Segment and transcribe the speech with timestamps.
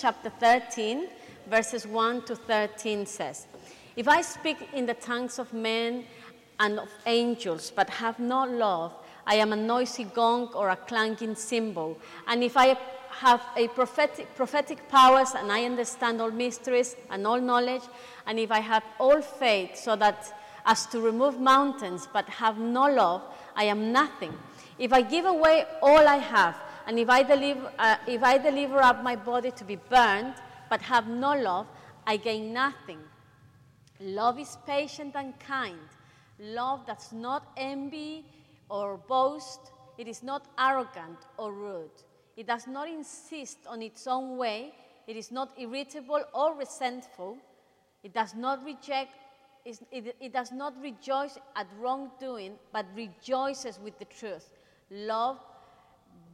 [0.00, 1.08] chapter 13,
[1.50, 3.46] verses 1 to 13 says,
[3.96, 6.04] If I speak in the tongues of men
[6.58, 8.94] and of angels, but have not love,
[9.26, 11.98] I am a noisy gong or a clanging cymbal.
[12.26, 12.78] And if I
[13.10, 17.82] have a prophetic, prophetic powers and I understand all mysteries and all knowledge,
[18.26, 22.86] and if I have all faith so that as to remove mountains but have no
[22.86, 23.22] love,
[23.54, 24.32] I am nothing.
[24.78, 28.80] If I give away all I have, and if I deliver, uh, if I deliver
[28.82, 30.34] up my body to be burned
[30.68, 31.66] but have no love,
[32.06, 33.00] I gain nothing.
[34.00, 35.78] Love is patient and kind.
[36.38, 38.24] Love does not envy
[38.70, 39.72] or boast.
[39.98, 41.90] It is not arrogant or rude.
[42.36, 44.72] It does not insist on its own way.
[45.06, 47.36] It is not irritable or resentful.
[48.02, 49.12] It does not reject,
[49.64, 54.48] it, it does not rejoice at wrongdoing, but rejoices with the truth.
[54.90, 55.38] Love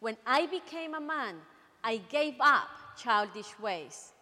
[0.00, 1.36] When I became a man,
[1.82, 4.12] I gave up childish ways.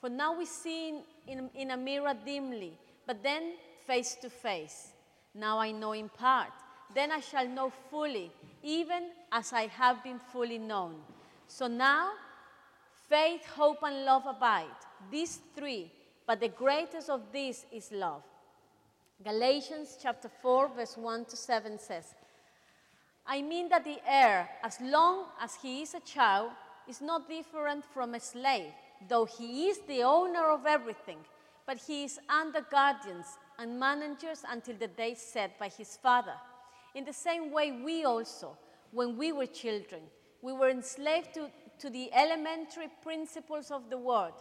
[0.00, 3.54] For now we see in, in, a mirror dimly, but then
[3.86, 4.92] face to face.
[5.34, 6.52] Now I know in part
[6.94, 8.30] then I shall know fully,
[8.62, 10.94] even as I have been fully known.
[11.48, 12.10] So now,
[13.08, 14.78] faith, hope, and love abide,
[15.10, 15.90] these three,
[16.26, 18.22] but the greatest of these is love.
[19.22, 22.14] Galatians chapter 4, verse 1 to 7 says,
[23.28, 26.50] I mean that the heir, as long as he is a child,
[26.88, 28.72] is not different from a slave,
[29.08, 31.18] though he is the owner of everything,
[31.66, 33.26] but he is under guardians
[33.58, 36.34] and managers until the day set by his father.
[36.94, 38.56] In the same way, we also,
[38.92, 40.02] when we were children,
[40.40, 41.50] we were enslaved to,
[41.80, 44.34] to the elementary principles of the world.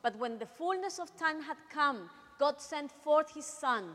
[0.00, 3.90] But when the fullness of time had come, God sent forth his Son,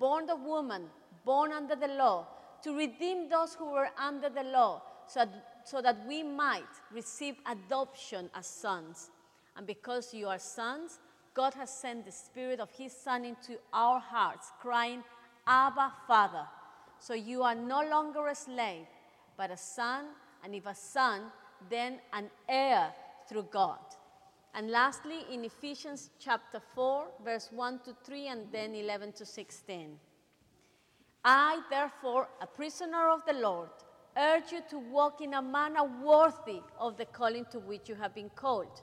[0.00, 0.90] born of woman,
[1.24, 2.26] born under the law,
[2.64, 7.36] to redeem those who were under the law, so that, so that we might receive
[7.46, 9.10] adoption as sons.
[9.56, 10.98] And because you are sons,
[11.34, 15.04] God has sent the Spirit of His Son into our hearts, crying,
[15.46, 16.46] Abba, Father.
[17.00, 18.86] So you are no longer a slave,
[19.36, 20.06] but a son,
[20.42, 21.22] and if a son,
[21.68, 22.92] then an heir
[23.28, 23.78] through God.
[24.54, 29.98] And lastly, in Ephesians chapter 4, verse 1 to 3, and then 11 to 16.
[31.24, 33.70] I, therefore, a prisoner of the Lord,
[34.16, 38.14] urge you to walk in a manner worthy of the calling to which you have
[38.14, 38.82] been called,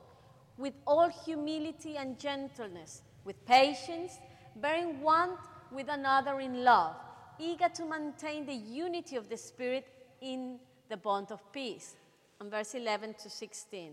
[0.58, 4.18] with all humility and gentleness, with patience,
[4.56, 5.30] bearing one
[5.70, 6.96] with another in love
[7.42, 9.86] eager to maintain the unity of the Spirit
[10.20, 11.96] in the bond of peace.
[12.40, 13.92] And verse 11 to 16.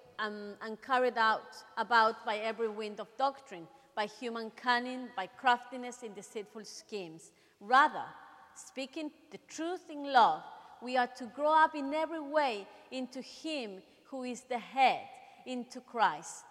[0.21, 6.03] um, and carried out about by every wind of doctrine, by human cunning, by craftiness
[6.03, 7.31] in deceitful schemes.
[7.59, 8.05] Rather,
[8.55, 10.43] speaking the truth in love,
[10.81, 15.01] we are to grow up in every way into Him who is the head,
[15.45, 16.45] into Christ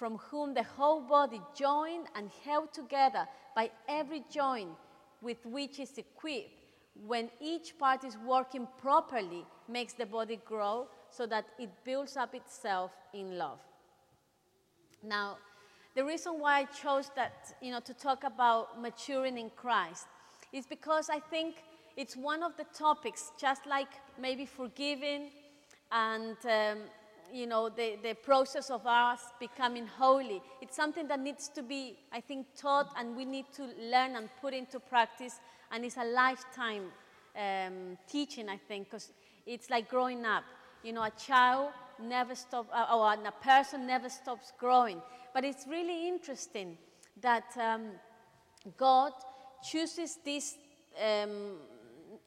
[0.00, 4.70] from whom the whole body, joined and held together by every joint
[5.20, 6.62] with which is equipped,
[7.06, 12.34] when each part is working properly, makes the body grow so that it builds up
[12.34, 13.58] itself in love.
[15.02, 15.38] Now,
[15.94, 20.06] the reason why I chose that, you know, to talk about maturing in Christ
[20.52, 21.56] is because I think
[21.96, 23.88] it's one of the topics, just like
[24.20, 25.30] maybe forgiving
[25.90, 26.78] and um,
[27.32, 30.42] you know, the, the process of us becoming holy.
[30.60, 34.28] It's something that needs to be, I think, taught and we need to learn and
[34.40, 35.40] put into practice.
[35.70, 36.84] And it's a lifetime
[37.36, 39.12] um, teaching, I think, because
[39.46, 40.44] it's like growing up.
[40.82, 41.70] You know, a child
[42.02, 45.00] never stops, uh, or a person never stops growing.
[45.34, 46.78] But it's really interesting
[47.20, 47.92] that um,
[48.76, 49.12] God
[49.62, 50.56] chooses this
[51.00, 51.56] um,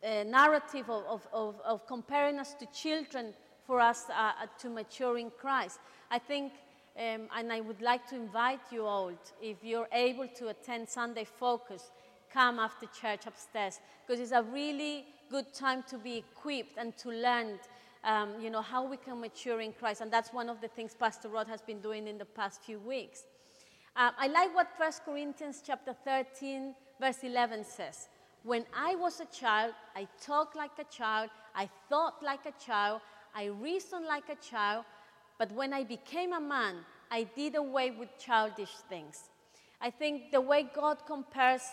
[0.04, 3.34] uh, narrative of, of, of, of comparing us to children
[3.66, 5.80] for us uh, uh, to mature in Christ.
[6.12, 6.54] I think
[6.96, 9.12] um, and I would like to invite you all,
[9.42, 11.90] if you're able to attend Sunday Focus,
[12.32, 17.10] come after church upstairs, because it's a really good time to be equipped and to
[17.10, 17.60] learn,
[18.04, 20.02] um, you know, how we can mature in Christ.
[20.02, 22.80] And that's one of the things Pastor Rod has been doing in the past few
[22.80, 23.24] weeks.
[23.96, 28.08] Um, I like what 1 Corinthians chapter 13, verse 11 says.
[28.44, 33.02] When I was a child, I talked like a child, I thought like a child,
[33.36, 34.86] I reasoned like a child,
[35.38, 36.78] but when I became a man,
[37.10, 39.30] I did away with childish things.
[39.80, 41.64] I think the way God compares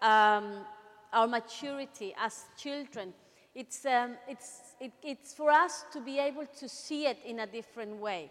[0.00, 0.64] um,
[1.12, 3.12] our maturity as children,
[3.54, 7.46] it's, um, it's, it, it's for us to be able to see it in a
[7.46, 8.30] different way.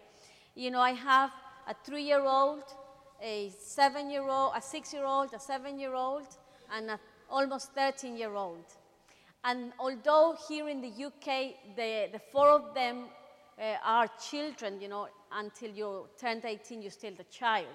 [0.54, 1.30] You know, I have
[1.66, 2.62] a three year old,
[3.22, 6.26] a seven year old, a six year old, a seven year old,
[6.72, 6.98] and an
[7.30, 8.64] almost 13 year old.
[9.44, 13.04] And although here in the UK, the, the four of them
[13.58, 17.66] uh, are children, you know, until you turned 18, you're still the child.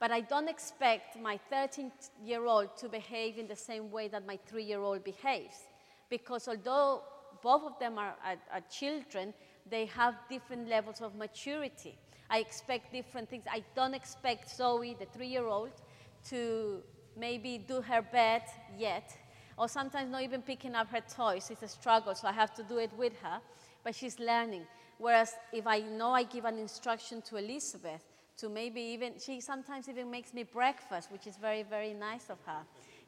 [0.00, 1.90] But I don't expect my 13
[2.24, 5.56] year old to behave in the same way that my three year old behaves.
[6.08, 7.02] Because although
[7.42, 9.34] both of them are, are, are, children,
[9.70, 11.96] they have different levels of maturity.
[12.30, 13.44] I expect different things.
[13.50, 15.72] I don't expect Zoe, the three year old,
[16.30, 16.82] to
[17.16, 18.42] maybe do her bed
[18.78, 19.16] yet,
[19.58, 21.50] or sometimes not even picking up her toys.
[21.50, 23.40] It's a struggle, so I have to do it with her,
[23.82, 24.66] but she's learning.
[24.98, 28.02] Whereas if I know I give an instruction to Elizabeth,
[28.38, 32.38] to maybe even, she sometimes even makes me breakfast, which is very, very nice of
[32.46, 32.62] her.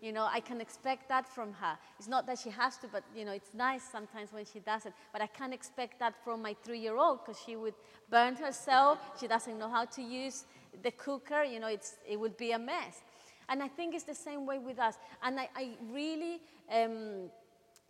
[0.07, 1.77] You know, I can expect that from her.
[1.99, 4.87] It's not that she has to, but, you know, it's nice sometimes when she does
[4.87, 4.93] it.
[5.13, 7.75] But I can't expect that from my three year old because she would
[8.09, 9.01] burn herself.
[9.19, 10.45] She doesn't know how to use
[10.85, 11.43] the cooker.
[11.43, 13.03] You know, it's, it would be a mess.
[13.49, 14.95] And I think it's the same way with us.
[15.25, 16.41] And I, I really.
[16.71, 17.31] Um,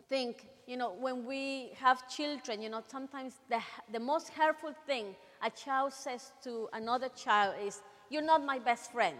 [0.09, 3.59] think, you know, when we have children, you know, sometimes the,
[3.91, 8.91] the most hurtful thing a child says to another child is, You're not my best
[8.93, 9.17] friend.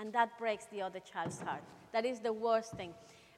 [0.00, 1.62] And that breaks the other child's heart.
[1.92, 2.94] That is the worst thing.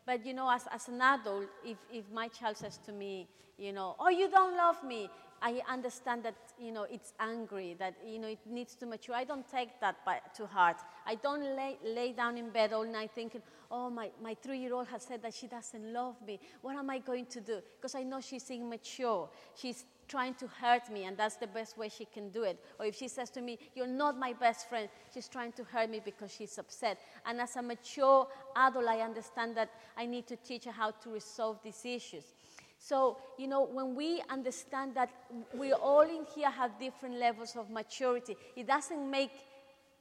[0.06, 3.28] But you know, as, as an adult, if, if my child says to me,
[3.58, 5.10] you know, oh, you don't love me,
[5.42, 9.16] I understand that, you know, it's angry, that, you know, it needs to mature.
[9.16, 10.76] I don't take that by, to heart.
[11.04, 15.02] I don't lay, lay down in bed all night thinking, oh, my, my three-year-old has
[15.02, 16.38] said that she doesn't love me.
[16.60, 17.60] What am I going to do?
[17.76, 19.28] Because I know she's immature.
[19.56, 22.58] She's trying to hurt me, and that's the best way she can do it.
[22.78, 25.90] Or if she says to me, You're not my best friend, she's trying to hurt
[25.90, 26.98] me because she's upset.
[27.26, 28.26] And as a mature
[28.56, 32.24] adult, I understand that I need to teach her how to resolve these issues.
[32.78, 35.10] So, you know, when we understand that
[35.54, 39.30] we all in here have different levels of maturity, it doesn't make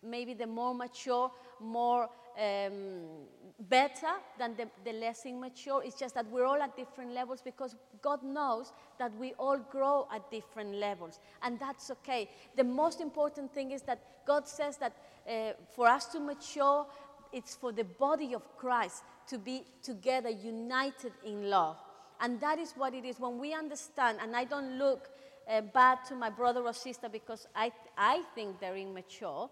[0.04, 2.10] maybe the more mature more
[2.40, 3.28] um,
[3.70, 5.84] better than the, the less immature.
[5.84, 10.08] It's just that we're all at different levels because God knows that we all grow
[10.14, 12.30] at different levels, and that's okay.
[12.56, 14.94] The most important thing is that God says that
[15.30, 16.86] uh, for us to mature,
[17.32, 21.78] it's for the body of Christ to be together, united in love.
[22.20, 23.20] And that is what it is.
[23.20, 25.10] When we understand, and I don't look
[25.50, 29.50] uh, bad to my brother or sister because I, I think they're immature.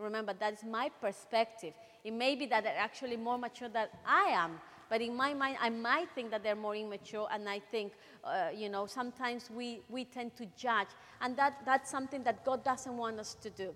[0.00, 1.74] Remember, that is my perspective.
[2.02, 5.58] It may be that they're actually more mature than I am, but in my mind,
[5.60, 7.92] I might think that they're more immature, and I think,
[8.24, 10.88] uh, you know, sometimes we, we tend to judge,
[11.20, 13.74] and that, that's something that God doesn't want us to do.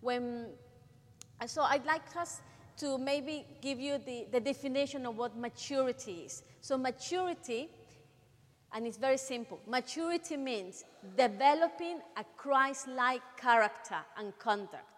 [0.00, 0.46] When,
[1.46, 2.40] so I'd like us
[2.78, 6.42] to maybe give you the, the definition of what maturity is.
[6.60, 7.68] So, maturity
[8.74, 9.60] and it's very simple.
[9.68, 10.84] Maturity means
[11.16, 14.93] developing a Christ like character and conduct.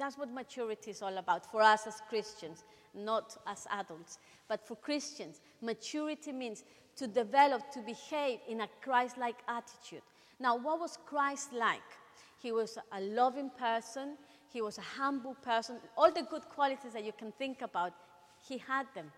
[0.00, 2.64] That's what maturity is all about for us as Christians,
[2.94, 4.16] not as adults.
[4.48, 6.64] But for Christians, maturity means
[6.96, 10.00] to develop, to behave in a Christ like attitude.
[10.40, 11.90] Now, what was Christ like?
[12.42, 14.16] He was a loving person,
[14.50, 15.76] he was a humble person.
[15.98, 17.92] All the good qualities that you can think about,
[18.48, 19.12] he had them.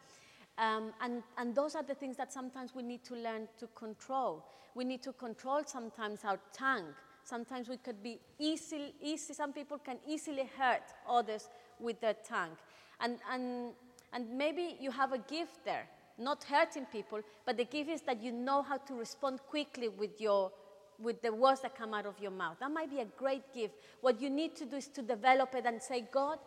[0.59, 4.45] Um, and, and those are the things that sometimes we need to learn to control.
[4.75, 6.93] We need to control sometimes our tongue.
[7.25, 11.49] Sometimes we could be easy, easy some people can easily hurt others
[11.79, 12.57] with their tongue.
[13.01, 13.73] And, and,
[14.13, 15.89] and maybe you have a gift there,
[16.19, 20.21] not hurting people, but the gift is that you know how to respond quickly with,
[20.21, 20.51] your,
[20.99, 22.57] with the words that come out of your mouth.
[22.61, 23.75] That might be a great gift.
[24.01, 26.39] What you need to do is to develop it and say, God,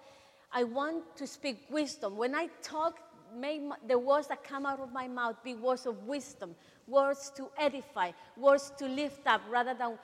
[0.51, 2.17] I want to speak wisdom.
[2.17, 2.99] When I talk,
[3.35, 6.55] may the words that come out of my mouth be words of wisdom,
[6.87, 9.97] words to edify, words to lift up, rather than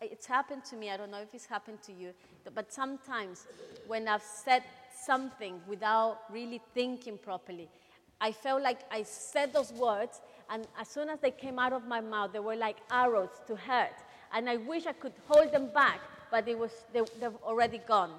[0.00, 0.90] it's happened to me.
[0.90, 2.12] I don't know if it's happened to you,
[2.54, 3.46] but sometimes
[3.86, 4.62] when I've said
[5.04, 7.68] something without really thinking properly,
[8.20, 11.86] I felt like I said those words, and as soon as they came out of
[11.86, 13.96] my mouth, they were like arrows to hurt.
[14.32, 16.00] And I wish I could hold them back,
[16.30, 18.12] but it was, they, they've already gone.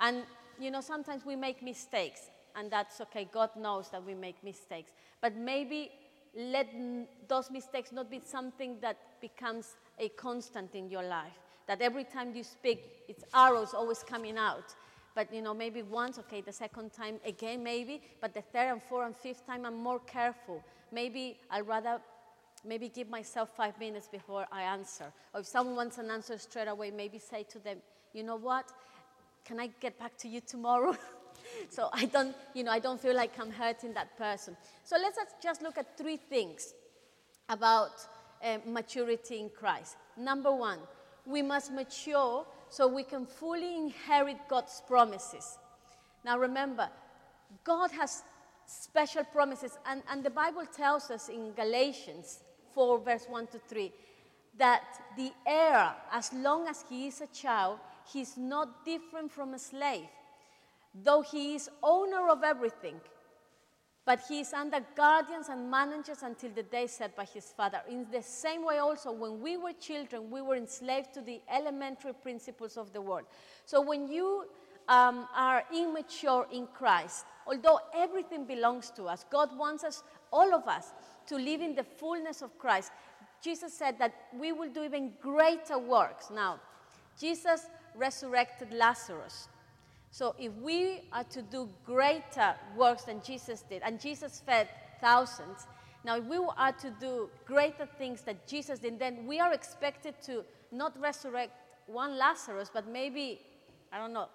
[0.00, 0.22] And,
[0.58, 2.22] you know, sometimes we make mistakes,
[2.56, 3.28] and that's okay.
[3.32, 4.92] God knows that we make mistakes.
[5.20, 5.90] But maybe
[6.36, 6.68] let
[7.28, 11.32] those mistakes not be something that becomes a constant in your life.
[11.66, 14.74] That every time you speak, it's arrows always coming out.
[15.14, 18.82] But you know, maybe once, okay, the second time again, maybe, but the third and
[18.82, 20.62] fourth and fifth time, I'm more careful.
[20.92, 22.00] Maybe I'd rather
[22.64, 25.12] maybe give myself five minutes before I answer.
[25.34, 27.78] Or if someone wants an answer straight away, maybe say to them,
[28.12, 28.70] you know what?
[29.44, 30.96] Can I get back to you tomorrow?
[31.68, 34.56] so I don't, you know, I don't feel like I'm hurting that person.
[34.84, 36.74] So let's just look at three things
[37.48, 37.92] about
[38.42, 39.96] uh, maturity in Christ.
[40.16, 40.78] Number one,
[41.26, 45.58] we must mature so we can fully inherit God's promises.
[46.24, 46.88] Now remember,
[47.64, 48.22] God has
[48.66, 52.40] special promises, and, and the Bible tells us in Galatians
[52.72, 53.92] 4, verse 1 to 3,
[54.58, 54.84] that
[55.16, 57.78] the heir, as long as he is a child,
[58.12, 60.08] he's not different from a slave,
[60.94, 63.00] though he is owner of everything.
[64.06, 67.80] But he is under guardians and managers until the day set by his father.
[67.88, 72.14] In the same way, also, when we were children, we were enslaved to the elementary
[72.14, 73.24] principles of the world.
[73.66, 74.46] So when you
[74.88, 80.66] um, are immature in Christ, although everything belongs to us, God wants us, all of
[80.66, 80.92] us,
[81.26, 82.90] to live in the fullness of Christ.
[83.42, 86.30] Jesus said that we will do even greater works.
[86.34, 86.58] Now,
[87.18, 89.48] Jesus resurrected Lazarus.
[90.10, 94.68] So if we are to do greater works than Jesus did, and Jesus fed
[95.00, 95.66] thousands,
[96.04, 100.14] now if we are to do greater things that Jesus did, then we are expected
[100.22, 101.52] to not resurrect
[101.86, 103.40] one Lazarus, but maybe,
[103.92, 104.28] I don't know,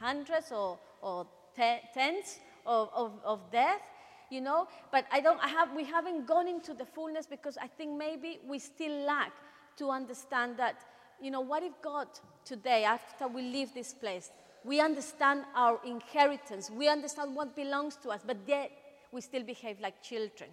[0.00, 3.82] hundreds or, or te- tens of, of, of death
[4.30, 4.68] you know?
[4.92, 8.40] But i don't i have we haven't gone into the fullness because i think maybe
[8.46, 9.32] we still lack
[9.76, 10.84] to understand that
[11.20, 12.08] you know what if god
[12.44, 14.30] today after we leave this place
[14.68, 16.70] we understand our inheritance.
[16.70, 18.70] We understand what belongs to us, but yet
[19.10, 20.50] we still behave like children.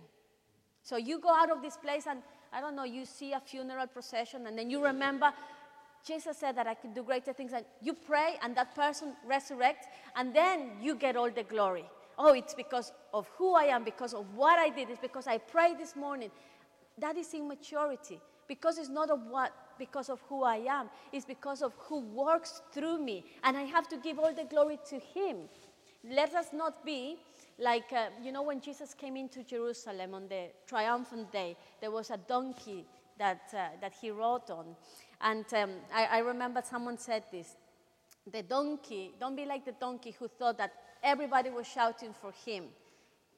[0.84, 2.20] So you go out of this place and,
[2.54, 5.34] I don't know, you see a funeral procession and then you remember
[6.08, 7.52] Jesus said that I could do greater things.
[7.52, 11.86] And you pray and that person resurrects and then you get all the glory.
[12.18, 14.92] Oh, it's because of who I am, because of what I did.
[14.92, 16.30] It's because I prayed this morning.
[17.00, 21.62] That is immaturity because it's not of what because of who I am, it's because
[21.62, 23.26] of who works through me.
[23.44, 25.50] And I have to give all the glory to Him.
[26.04, 27.18] Let us not be
[27.58, 32.12] like, uh, you know, when Jesus came into Jerusalem on the triumphant day, there was
[32.12, 32.86] a donkey
[33.18, 34.76] that, uh, that he rode on.
[35.22, 37.56] And um, I, I remember someone said this
[38.32, 42.66] the donkey, don't be like the donkey who thought that everybody was shouting for him.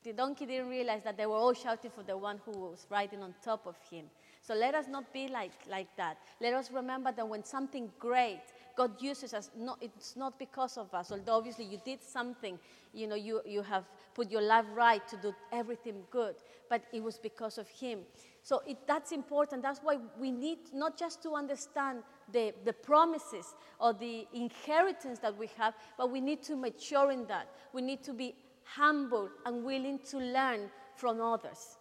[0.04, 3.22] The donkey didn't realize that they were all shouting for the one who was riding
[3.22, 4.06] on top of him.
[4.48, 6.20] So let us not be like, like that.
[6.40, 8.40] Let us remember that when something great,
[8.78, 12.58] God uses us, not, it's not because of us, although obviously you did something,
[12.94, 16.36] you know, you, you have put your life right to do everything good,
[16.70, 18.00] but it was because of Him.
[18.42, 19.64] So it, that's important.
[19.64, 25.38] That's why we need not just to understand the, the promises or the inheritance that
[25.38, 27.50] we have, but we need to mature in that.
[27.74, 31.80] We need to be humble and willing to learn from others.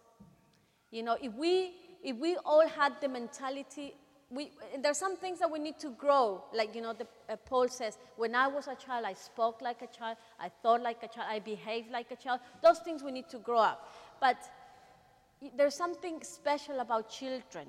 [0.91, 1.71] You know, if we
[2.07, 3.93] if we all had the mentality,
[4.29, 6.41] we, there are some things that we need to grow.
[6.53, 9.81] Like, you know, the, uh, Paul says, when I was a child, I spoke like
[9.81, 12.39] a child, I thought like a child, I behaved like a child.
[12.63, 13.93] Those things we need to grow up.
[14.21, 14.37] But
[15.57, 17.67] there's something special about children.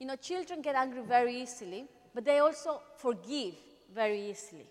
[0.00, 3.56] You know, children get angry very easily, but they also forgive
[3.94, 4.70] very easily.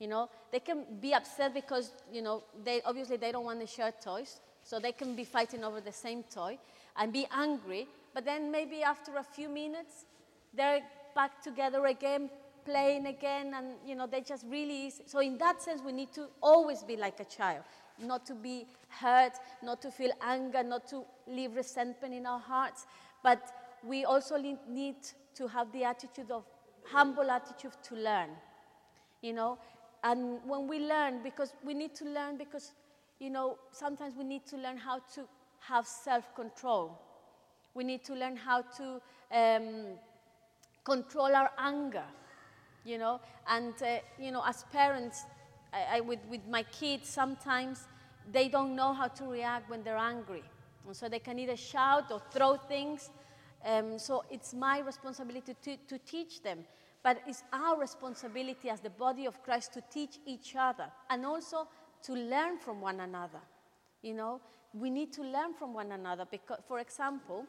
[0.00, 3.66] You know, they can be upset because, you know, they obviously they don't want to
[3.68, 6.58] share toys, so they can be fighting over the same toy
[6.96, 10.06] and be angry, but then maybe after a few minutes,
[10.52, 10.80] they're
[11.14, 12.30] back together again,
[12.64, 14.92] playing again, and you know, they just really.
[15.06, 17.62] So in that sense, we need to always be like a child,
[18.00, 22.86] not to be hurt, not to feel anger, not to leave resentment in our hearts,
[23.22, 23.52] but
[23.84, 24.36] we also
[24.68, 24.96] need
[25.34, 26.44] to have the attitude of
[26.84, 28.30] humble attitude to learn,
[29.20, 29.58] you know,
[30.02, 32.72] and when we learn, because we need to learn because,
[33.18, 35.26] you know, sometimes we need to learn how to
[35.60, 36.98] have self-control
[37.74, 39.00] we need to learn how to
[39.32, 39.98] um,
[40.84, 42.04] control our anger,
[42.84, 43.20] you know.
[43.48, 45.24] And, uh, you know, as parents,
[45.72, 47.88] I, I, with, with my kids, sometimes
[48.30, 50.44] they don't know how to react when they're angry.
[50.86, 53.10] And so they can either shout or throw things.
[53.64, 56.60] Um, so it's my responsibility to, to teach them.
[57.02, 61.68] But it's our responsibility as the body of Christ to teach each other and also
[62.04, 63.40] to learn from one another.
[64.02, 64.40] You know,
[64.72, 67.46] we need to learn from one another because, for example,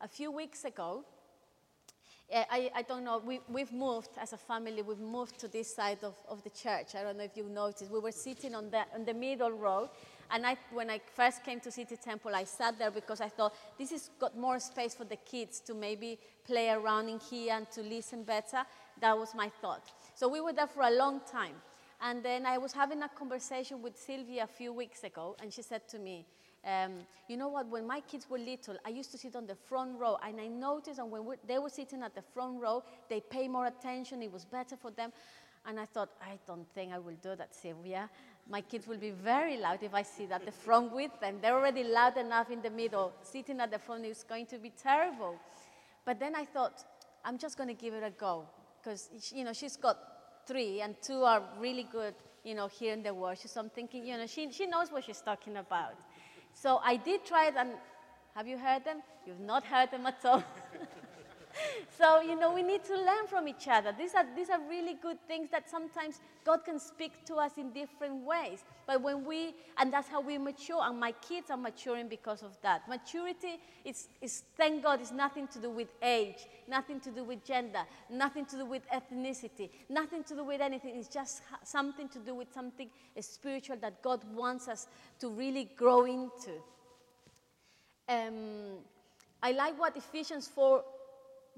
[0.00, 1.04] a few weeks ago,
[2.32, 5.68] Uh, I, I don't know, we, we've moved as a family, we've moved to this
[5.74, 6.94] side of, of the church.
[6.94, 7.90] I don't know if you've noticed.
[7.92, 9.90] We were sitting on the, on the middle row,
[10.30, 13.52] and I, when I first came to City Temple, I sat there because I thought
[13.78, 17.66] this has got more space for the kids to maybe play around in here and
[17.72, 18.64] to listen better.
[19.00, 19.84] That was my thought.
[20.14, 21.56] So we were there for a long time.
[22.06, 25.62] And then I was having a conversation with Sylvia a few weeks ago, and she
[25.62, 26.26] said to me,
[26.62, 26.92] um,
[27.28, 29.98] you know what, when my kids were little, I used to sit on the front
[29.98, 33.48] row, and I noticed that when they were sitting at the front row, they pay
[33.48, 35.12] more attention, it was better for them.
[35.66, 38.10] And I thought, I don't think I will do that, Sylvia.
[38.50, 41.38] My kids will be very loud if I sit at the front with them.
[41.40, 43.14] They're already loud enough in the middle.
[43.22, 45.36] Sitting at the front is going to be terrible.
[46.04, 46.84] But then I thought,
[47.24, 48.44] I'm just going to give it a go.
[48.82, 49.96] Because, you know, she's got
[50.46, 53.50] three, and two are really good, you know, hearing the worship.
[53.50, 55.94] So I'm thinking, you know, she, she knows what she's talking about.
[56.52, 57.70] So I did try it, and
[58.34, 59.02] have you heard them?
[59.26, 60.42] You've not heard them at all.
[61.98, 63.94] so, you know, we need to learn from each other.
[63.96, 67.70] These are, these are really good things that sometimes God can speak to us in
[67.72, 68.64] different ways.
[68.86, 72.56] But when we, and that's how we mature, and my kids are maturing because of
[72.62, 72.88] that.
[72.88, 77.44] Maturity is, is thank God, is nothing to do with age, nothing to do with
[77.44, 80.96] gender, nothing to do with ethnicity, nothing to do with anything.
[80.96, 82.88] It's just something to do with something
[83.20, 84.86] spiritual that God wants us
[85.20, 86.52] to really grow into.
[88.08, 88.78] Um,
[89.42, 90.82] I like what Ephesians 4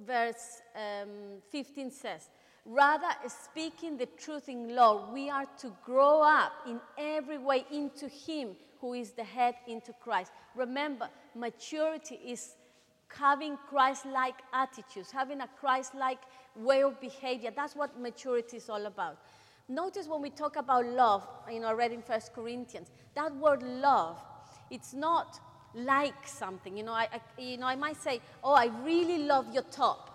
[0.04, 2.28] verse um, 15 says,
[2.64, 8.08] Rather, speaking the truth in love, we are to grow up in every way into
[8.08, 10.32] Him who is the head, into Christ.
[10.56, 12.56] Remember, maturity is
[13.08, 16.18] having Christ like attitudes, having a Christ like
[16.56, 17.50] way of behavior.
[17.54, 19.18] That's what maturity is all about.
[19.68, 23.62] Notice when we talk about love, you know, I read in First Corinthians, that word
[23.62, 24.22] love,
[24.70, 25.40] it's not
[25.76, 26.76] like something.
[26.76, 30.12] You know, I, I, you know, I might say, oh, I really love your top.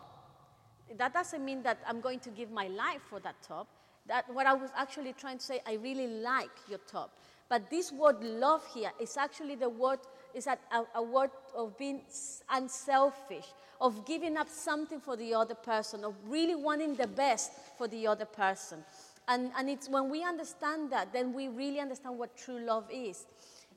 [0.97, 3.67] That doesn't mean that I'm going to give my life for that top.
[4.07, 7.11] That what I was actually trying to say, I really like your top.
[7.47, 9.99] But this word love here is actually the word,
[10.33, 10.57] is a,
[10.95, 12.01] a, word of being
[12.49, 13.45] unselfish,
[13.79, 18.07] of giving up something for the other person, of really wanting the best for the
[18.07, 18.83] other person.
[19.27, 23.25] And, and it's when we understand that, then we really understand what true love is.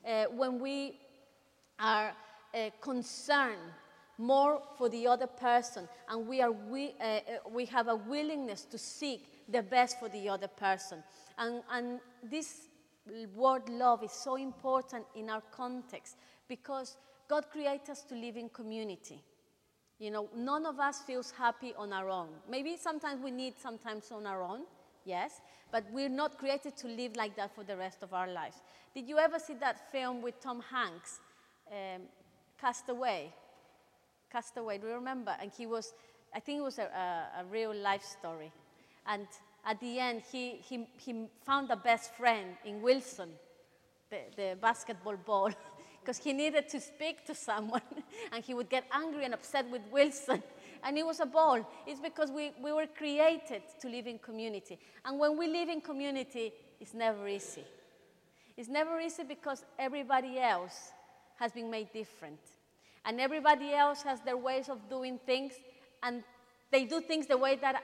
[0.07, 0.99] Uh, when we
[1.79, 2.13] are
[2.53, 3.59] uh, concerned
[4.17, 7.19] more for the other person and we, are, we, uh, uh,
[7.51, 11.03] we have a willingness to seek the best for the other person.
[11.37, 12.67] And, and this
[13.35, 16.15] word love is so important in our context
[16.47, 19.21] because God created us to live in community.
[19.99, 22.29] You know, none of us feels happy on our own.
[22.49, 24.61] Maybe sometimes we need sometimes on our own,
[25.05, 25.39] yes,
[25.71, 28.57] but we're not created to live like that for the rest of our lives.
[28.93, 31.19] Did you ever see that film with Tom Hanks?
[31.71, 32.01] Um,
[32.59, 33.31] Castaway.
[34.31, 35.35] Castaway, do you remember?
[35.39, 35.93] And he was,
[36.33, 38.51] I think it was a, a, a real life story.
[39.07, 39.27] And
[39.65, 43.29] at the end, he, he, he found a best friend in Wilson,
[44.09, 45.51] the, the basketball ball,
[46.01, 47.81] because he needed to speak to someone.
[48.31, 50.41] and he would get angry and upset with Wilson.
[50.83, 51.67] And it was a ball.
[51.87, 54.77] It's because we, we were created to live in community.
[55.03, 57.63] And when we live in community, it's never easy.
[58.55, 60.91] It's never easy because everybody else
[61.39, 62.39] has been made different.
[63.05, 65.53] And everybody else has their ways of doing things,
[66.01, 66.23] and
[66.71, 67.83] they do things the way that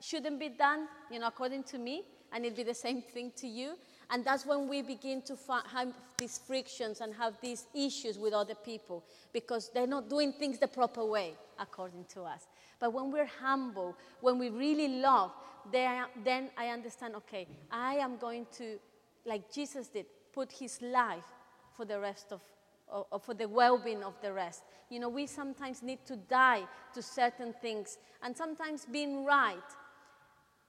[0.00, 3.46] shouldn't be done, you know, according to me, and it'll be the same thing to
[3.46, 3.74] you.
[4.12, 5.36] And that's when we begin to
[5.72, 10.58] have these frictions and have these issues with other people because they're not doing things
[10.58, 12.48] the proper way, according to us.
[12.80, 15.30] But when we're humble, when we really love,
[15.70, 18.80] then I understand okay, I am going to,
[19.24, 21.24] like Jesus did, put his life
[21.76, 22.40] for the rest of
[22.92, 24.62] or, or for the well being of the rest.
[24.88, 26.62] You know, we sometimes need to die
[26.94, 29.56] to certain things, and sometimes being right.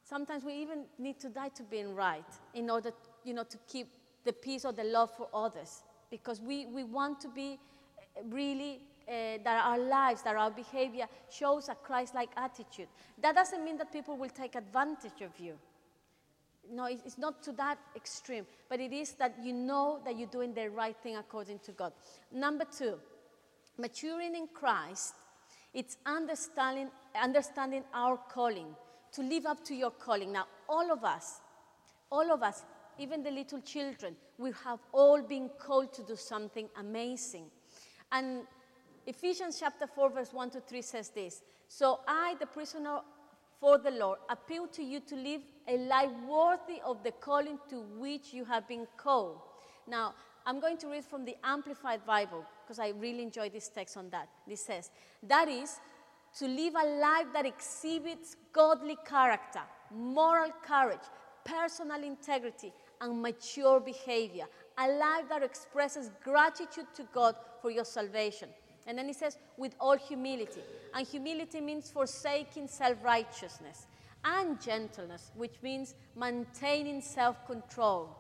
[0.04, 2.92] Sometimes we even need to die to being right in order,
[3.24, 3.88] you know, to keep
[4.26, 5.84] the peace or the love for others.
[6.10, 7.60] Because we, we want to be
[8.26, 12.88] really uh, that our lives, that our behavior shows a Christ like attitude.
[13.22, 15.54] That doesn't mean that people will take advantage of you
[16.72, 20.54] no, it's not to that extreme, but it is that you know that you're doing
[20.54, 21.94] the right thing according to God.
[22.32, 22.96] Number two,
[23.78, 25.14] maturing in Christ,
[25.74, 26.90] it's understanding,
[27.22, 28.76] understanding our calling,
[29.14, 30.32] to live up to your calling.
[30.32, 31.42] Now, all of us,
[32.12, 32.64] all of us,
[32.98, 37.46] even the little children, we have all been called to do something amazing.
[38.12, 38.42] And
[39.06, 43.00] Ephesians chapter 4, verse 1 to 3 says this So I, the prisoner
[43.60, 47.82] for the Lord, appeal to you to live a life worthy of the calling to
[47.98, 49.40] which you have been called.
[49.88, 50.14] Now,
[50.46, 54.10] I'm going to read from the Amplified Bible because I really enjoy this text on
[54.10, 54.28] that.
[54.48, 54.90] This says,
[55.24, 55.80] That is,
[56.40, 59.62] to live a life that exhibits godly character,
[59.94, 61.08] moral courage,
[61.46, 64.46] personal integrity, and mature behavior.
[64.78, 68.50] A life that expresses gratitude to God for your salvation.
[68.88, 70.62] And then he says, with all humility.
[70.94, 73.86] And humility means forsaking self righteousness
[74.24, 78.18] and gentleness, which means maintaining self control.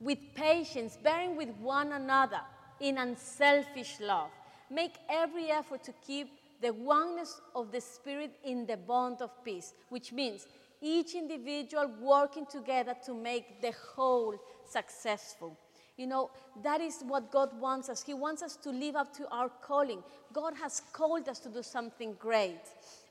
[0.00, 2.40] With patience, bearing with one another
[2.80, 4.30] in unselfish love.
[4.70, 6.28] Make every effort to keep
[6.60, 10.46] the oneness of the Spirit in the bond of peace, which means
[10.80, 14.34] each individual working together to make the whole
[14.68, 15.56] successful.
[15.96, 16.30] You know,
[16.62, 18.04] that is what God wants us.
[18.04, 20.02] He wants us to live up to our calling.
[20.32, 22.60] God has called us to do something great.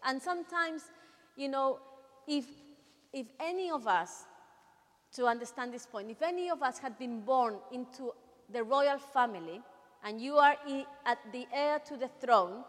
[0.05, 0.83] And sometimes,
[1.35, 1.79] you know,
[2.27, 2.45] if,
[3.13, 4.25] if any of us,
[5.13, 8.11] to understand this point, if any of us had been born into
[8.51, 9.61] the royal family
[10.03, 10.55] and you are
[11.05, 12.63] at the heir to the throne,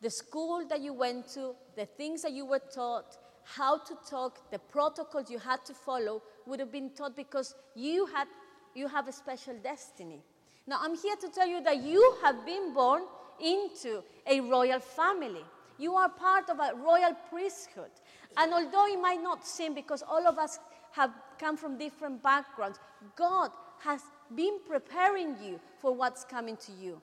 [0.00, 4.50] the school that you went to, the things that you were taught, how to talk,
[4.50, 8.26] the protocols you had to follow would have been taught because you had
[8.74, 10.20] you have a special destiny.
[10.66, 13.02] Now, I'm here to tell you that you have been born
[13.40, 15.44] into a royal family.
[15.78, 17.90] You are part of a royal priesthood.
[18.36, 20.58] And although it might not seem, because all of us
[20.92, 22.78] have come from different backgrounds,
[23.16, 24.00] God has
[24.34, 27.00] been preparing you for what's coming to you.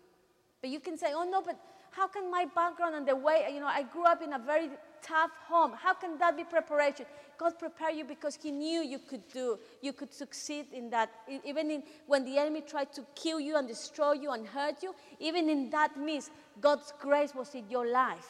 [0.61, 1.59] But you can say, oh no, but
[1.91, 4.69] how can my background and the way, you know, I grew up in a very
[5.01, 5.73] tough home.
[5.73, 7.05] How can that be preparation?
[7.37, 11.11] God prepared you because He knew you could do, you could succeed in that.
[11.43, 14.93] Even in, when the enemy tried to kill you and destroy you and hurt you,
[15.19, 18.29] even in that midst, God's grace was in your life.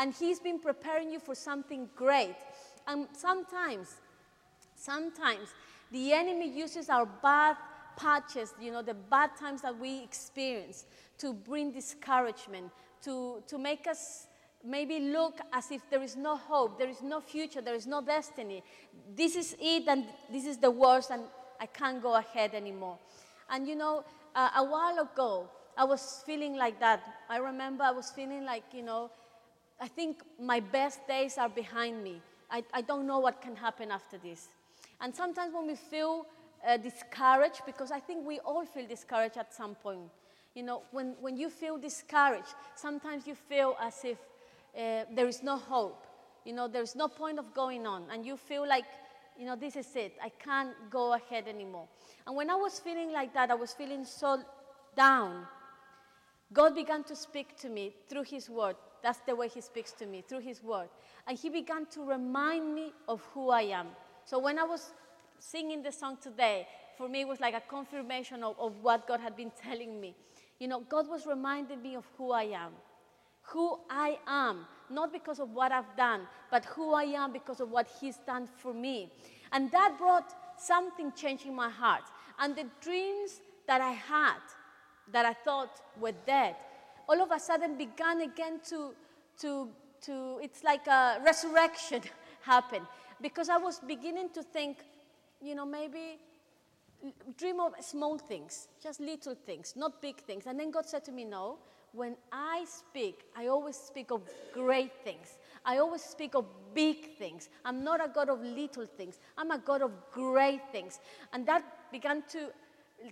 [0.00, 2.34] And He's been preparing you for something great.
[2.86, 3.96] And sometimes,
[4.74, 5.50] sometimes
[5.92, 7.56] the enemy uses our bad
[7.98, 10.86] patches, you know, the bad times that we experience
[11.18, 12.70] to bring discouragement,
[13.02, 14.26] to, to make us
[14.64, 18.00] maybe look as if there is no hope, there is no future, there is no
[18.00, 18.62] destiny.
[19.14, 21.24] This is it, and this is the worst, and
[21.60, 22.98] I can't go ahead anymore.
[23.50, 27.02] And you know, uh, a while ago, I was feeling like that.
[27.28, 29.10] I remember I was feeling like, you know,
[29.80, 32.20] I think my best days are behind me.
[32.50, 34.48] I, I don't know what can happen after this.
[35.00, 36.26] And sometimes when we feel
[36.66, 40.00] uh, discouraged, because I think we all feel discouraged at some point,
[40.54, 44.18] you know, when, when you feel discouraged, sometimes you feel as if
[44.76, 46.06] uh, there is no hope.
[46.44, 48.04] You know, there's no point of going on.
[48.12, 48.84] And you feel like,
[49.38, 50.14] you know, this is it.
[50.22, 51.86] I can't go ahead anymore.
[52.26, 54.42] And when I was feeling like that, I was feeling so
[54.96, 55.46] down.
[56.52, 58.76] God began to speak to me through His Word.
[59.02, 60.88] That's the way He speaks to me, through His Word.
[61.26, 63.88] And He began to remind me of who I am.
[64.24, 64.92] So when I was
[65.38, 69.20] singing the song today, for me, it was like a confirmation of, of what God
[69.20, 70.14] had been telling me.
[70.58, 72.72] You know, God was reminding me of who I am.
[73.44, 77.70] Who I am, not because of what I've done, but who I am because of
[77.70, 79.10] what He's done for me.
[79.50, 82.04] And that brought something changing my heart.
[82.38, 84.40] And the dreams that I had,
[85.12, 86.56] that I thought were dead,
[87.10, 88.94] all of a sudden began again to,
[89.40, 89.68] to,
[90.00, 92.02] to it's like a resurrection
[92.42, 92.86] happened.
[93.20, 94.78] Because I was beginning to think,
[95.42, 96.18] you know, maybe
[97.36, 100.46] dream of small things, just little things, not big things.
[100.46, 101.58] And then God said to me, No,
[101.92, 104.22] when I speak, I always speak of
[104.54, 105.38] great things.
[105.64, 106.44] I always speak of
[106.74, 107.48] big things.
[107.64, 111.00] I'm not a God of little things, I'm a God of great things.
[111.32, 112.50] And that began to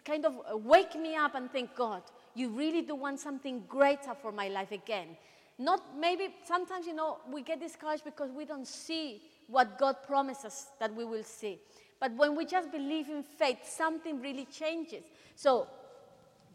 [0.05, 0.35] kind of
[0.65, 2.03] wake me up and think, God,
[2.35, 5.17] you really do want something greater for my life again.
[5.59, 10.67] Not maybe sometimes, you know, we get discouraged because we don't see what God promises
[10.79, 11.59] that we will see.
[12.01, 15.03] But when we just believe in faith, something really changes.
[15.35, 15.67] So,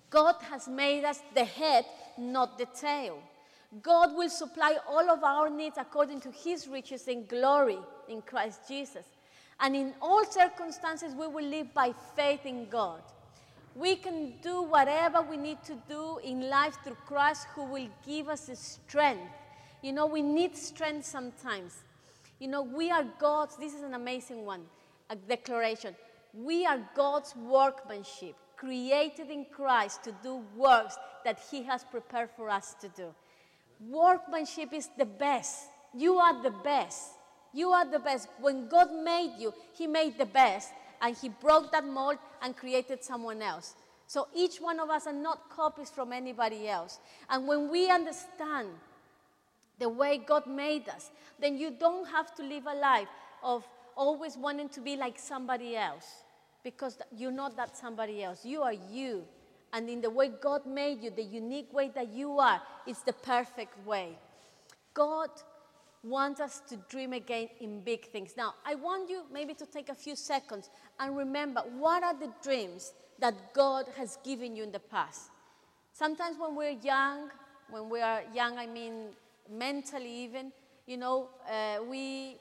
[0.09, 1.85] God has made us the head,
[2.17, 3.19] not the tail.
[3.81, 8.61] God will supply all of our needs according to his riches in glory in Christ
[8.67, 9.05] Jesus.
[9.59, 13.01] And in all circumstances, we will live by faith in God.
[13.75, 18.29] We can do whatever we need to do in life through Christ who will give
[18.29, 19.31] us the strength.
[19.81, 21.83] You know, we need strength sometimes.
[22.39, 24.61] You know, we are God's, this is an amazing one
[25.09, 25.95] a declaration.
[26.33, 32.49] We are God's workmanship, created in Christ to do works that He has prepared for
[32.49, 33.13] us to do.
[33.89, 35.67] Workmanship is the best.
[35.93, 37.11] You are the best.
[37.53, 38.27] You are the best.
[38.39, 40.71] When God made you, He made the best,
[41.03, 43.75] and He broke that mold and created someone else.
[44.07, 46.99] So each one of us are not copies from anybody else.
[47.29, 48.69] And when we understand
[49.79, 53.09] the way God made us, then you don't have to live a life
[53.43, 56.23] of always wanting to be like somebody else
[56.63, 58.45] because you're not that somebody else.
[58.45, 59.25] You are you.
[59.73, 63.13] And in the way God made you, the unique way that you are, it's the
[63.13, 64.17] perfect way.
[64.93, 65.29] God
[66.03, 68.33] wants us to dream again in big things.
[68.35, 72.29] Now, I want you maybe to take a few seconds and remember what are the
[72.43, 75.31] dreams that God has given you in the past.
[75.93, 77.29] Sometimes when we're young,
[77.69, 79.09] when we are young, I mean
[79.49, 80.51] mentally even,
[80.85, 82.37] you know, uh, we,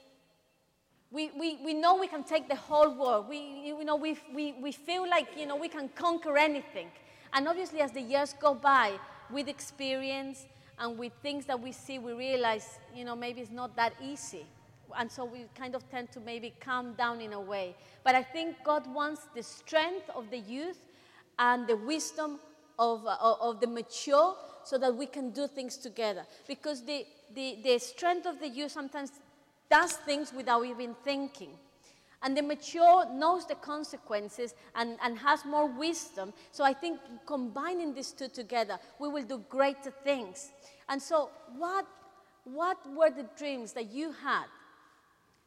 [1.11, 3.29] we, we, we know we can take the whole world.
[3.29, 6.87] We, you know, we, we, we feel like, you know, we can conquer anything.
[7.31, 8.99] And obviously, as the years go by,
[9.31, 10.45] with experience
[10.79, 14.45] and with things that we see, we realize, you know, maybe it's not that easy.
[14.97, 17.75] And so we kind of tend to maybe calm down in a way.
[18.03, 20.77] But I think God wants the strength of the youth
[21.39, 22.39] and the wisdom
[22.77, 26.25] of, uh, of the mature so that we can do things together.
[26.47, 29.11] Because the, the, the strength of the youth sometimes
[29.69, 31.51] does things without even thinking.
[32.23, 36.33] And the mature knows the consequences and, and has more wisdom.
[36.51, 40.51] So I think combining these two together, we will do greater things.
[40.87, 41.85] And so, what,
[42.45, 44.45] what were the dreams that you had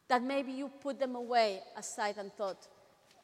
[0.07, 2.67] that maybe you put them away aside and thought,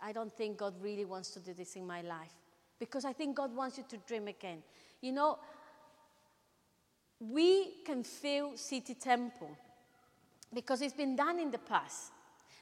[0.02, 2.34] I don't think God really wants to do this in my life?
[2.80, 4.64] Because I think God wants you to dream again.
[5.00, 5.38] You know,
[7.20, 9.56] we can feel City Temple
[10.52, 12.13] because it's been done in the past.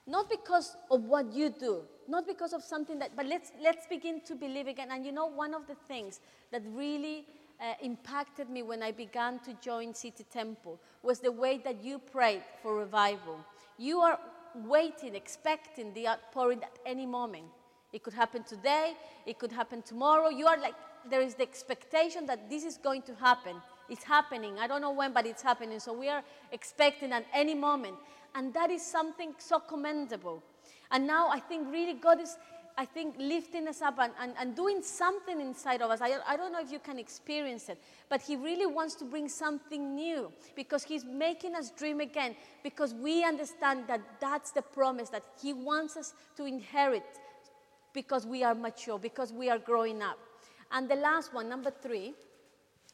[0.08, 4.22] Not because of what you do, not because of something that, but let's, let's begin
[4.22, 4.90] to believe again.
[4.92, 6.20] And you know, one of the things
[6.52, 7.26] that really
[7.60, 12.00] uh, impacted me when I began to join City Temple was the way that you
[12.00, 13.38] prayed for revival.
[13.78, 14.20] You are
[14.56, 17.46] waiting, expecting the outpouring at any moment.
[17.94, 18.94] It could happen today,
[19.26, 20.30] it could happen tomorrow.
[20.30, 20.76] You are like,
[21.10, 23.56] there is the expectation that this is going to happen.
[23.90, 24.58] It's happening.
[24.60, 25.80] I don't know when, but it's happening.
[25.80, 27.96] So we are expecting at any moment.
[28.36, 30.44] And that is something so commendable.
[30.91, 32.38] And now I think really God is,
[32.78, 36.02] I think, lifting us up and, and, and doing something inside of us.
[36.02, 39.28] I, I don't know if you can experience it, but He really wants to bring
[39.28, 45.10] something new because He's making us dream again because we understand that that's the promise
[45.10, 47.20] that He wants us to inherit
[47.94, 50.17] because we are mature, because we are growing up.
[50.72, 52.13] And the last one, number three,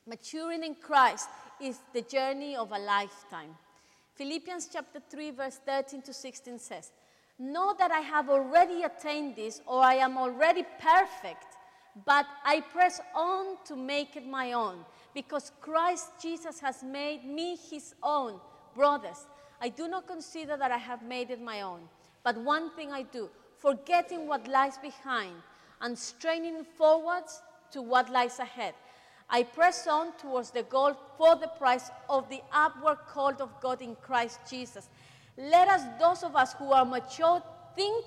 [0.08, 1.28] Maturing in Christ
[1.60, 3.56] is the journey of a lifetime.
[4.18, 6.92] Philippians chapter 3, verse 13 to 16 says,
[7.38, 11.46] Know that I have already attained this, or I am already perfect,
[12.04, 17.58] but I press on to make it my own, because Christ Jesus has made me
[17.70, 18.40] his own.
[18.74, 19.28] Brothers,
[19.62, 21.82] I do not consider that I have made it my own,
[22.24, 25.36] but one thing I do, forgetting what lies behind
[25.82, 28.74] and straining forwards to what lies ahead.
[29.30, 33.82] I press on towards the goal for the prize of the upward call of God
[33.82, 34.88] in Christ Jesus.
[35.38, 37.44] Let us, those of us who are mature,
[37.76, 38.06] think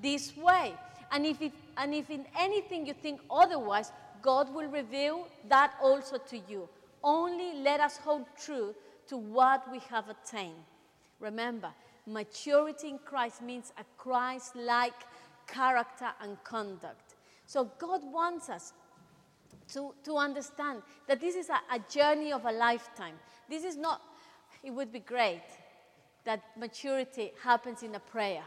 [0.00, 0.72] this way.
[1.10, 6.16] And if, it, and if in anything you think otherwise, God will reveal that also
[6.16, 6.68] to you.
[7.04, 8.74] Only let us hold true
[9.08, 10.64] to what we have attained.
[11.20, 11.70] Remember,
[12.06, 14.94] maturity in Christ means a Christ like
[15.46, 17.14] character and conduct.
[17.46, 18.72] So God wants us
[19.72, 23.14] to, to understand that this is a, a journey of a lifetime.
[23.48, 24.00] This is not,
[24.62, 25.42] it would be great
[26.24, 28.44] that maturity happens in a prayer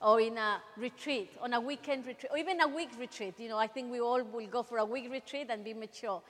[0.00, 3.34] or in a retreat, on a weekend retreat, or even a week retreat.
[3.38, 6.22] You know, I think we all will go for a week retreat and be mature.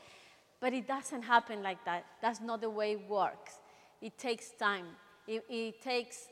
[0.60, 2.04] But it doesn't happen like that.
[2.22, 3.60] That's not the way it works.
[4.00, 4.86] It takes time.
[5.26, 6.28] It, it takes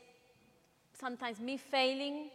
[0.99, 2.31] sometimes me failing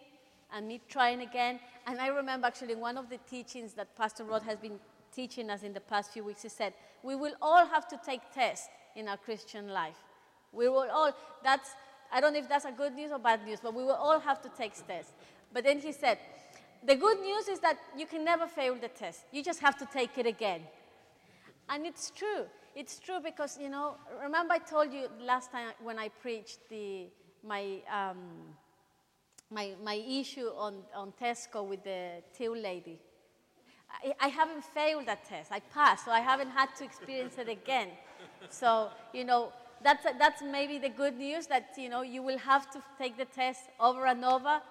[0.54, 1.60] and me trying again.
[1.88, 4.80] And I remember actually one of the teachings that Pastor Rod has been
[5.12, 8.22] teaching us in the past few weeks, he said, we will all have to take
[8.34, 9.98] tests in our Christian life.
[10.52, 11.12] We will all,
[11.44, 11.70] that's,
[12.12, 14.20] I don't know if that's a good news or bad news, but we will all
[14.20, 15.14] have to take tests.
[15.54, 16.18] But then he said,
[16.84, 19.22] the good news is that you can never fail the test.
[19.32, 20.62] You just have to take it again.
[21.70, 22.46] And it's true.
[22.76, 27.08] It's true because, you know, remember I told you last time when I preached the,
[27.46, 28.18] my, um,
[29.50, 33.00] my, my issue on, on Tesco with the till lady.
[34.20, 35.52] I, haven't failed that test.
[35.52, 37.90] I passed, so I haven't had to experience it again.
[38.50, 39.52] So, you know,
[39.84, 43.26] that's, that's maybe the good news that, you know, you will have to take the
[43.26, 44.62] test over and over,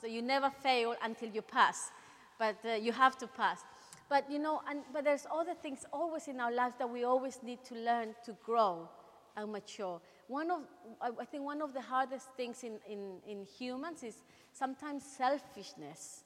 [0.00, 1.90] so you never fail until you pass.
[2.38, 3.60] But uh, you have to pass.
[4.08, 7.38] But, you know, and, but there's other things always in our lives that we always
[7.42, 8.88] need to learn to grow
[9.36, 10.00] and mature.
[10.28, 10.60] One of,
[11.00, 14.16] I think one of the hardest things in, in, in humans is
[14.52, 16.24] sometimes selfishness.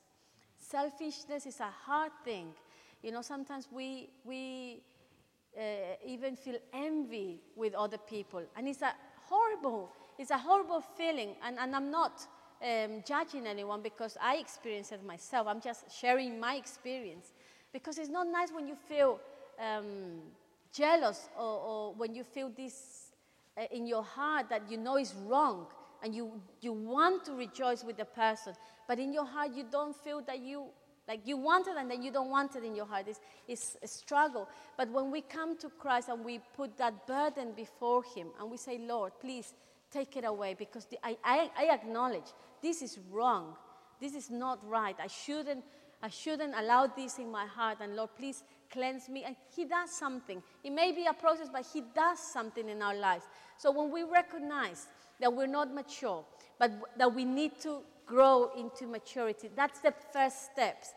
[0.68, 2.48] Selfishness is a hard thing.
[3.02, 4.82] You know, sometimes we, we
[5.56, 5.62] uh,
[6.04, 8.42] even feel envy with other people.
[8.56, 8.92] And it's a
[9.28, 11.36] horrible, it's a horrible feeling.
[11.44, 12.26] And, and I'm not
[12.60, 15.46] um, judging anyone because I experience it myself.
[15.46, 17.32] I'm just sharing my experience.
[17.72, 19.20] Because it's not nice when you feel
[19.60, 20.20] um,
[20.72, 23.12] jealous or, or, when you feel this
[23.56, 25.66] uh, in your heart that you know is wrong
[26.02, 28.54] and you, you want to rejoice with the person,
[28.86, 30.66] but in your heart you don't feel that you
[31.08, 33.06] like you want it and then you don't want it in your heart.
[33.06, 34.48] It's, it's a struggle.
[34.76, 38.56] But when we come to Christ and we put that burden before Him and we
[38.56, 39.54] say, Lord, please
[39.92, 42.26] take it away because the, I, I, I acknowledge
[42.60, 43.54] this is wrong.
[44.00, 44.96] This is not right.
[45.00, 45.64] I shouldn't,
[46.02, 47.78] I shouldn't allow this in my heart.
[47.80, 49.22] And Lord, please cleanse me.
[49.24, 50.42] And He does something.
[50.64, 53.24] It may be a process, but He does something in our lives.
[53.58, 54.88] So when we recognize
[55.20, 56.24] that we're not mature,
[56.58, 60.92] but that we need to grow into maturity, that's the first steps.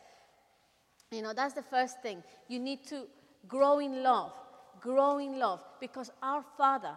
[1.12, 2.24] You know, that's the first thing.
[2.48, 3.08] You need to
[3.48, 4.32] grow in love,
[4.80, 6.96] grow in love, because our Father